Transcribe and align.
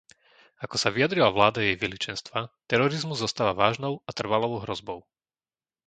Ako 0.63 0.75
sa 0.81 0.89
vyjadrila 0.95 1.29
vláda 1.37 1.59
Jej 1.63 1.77
Veličenstva, 1.83 2.39
terorizmus 2.69 3.21
zostáva 3.23 3.53
vážnou 3.63 3.93
a 4.09 4.09
trvalou 4.19 4.53
hrozbou. 4.65 4.99